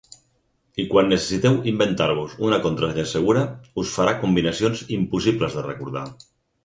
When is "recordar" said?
5.69-6.05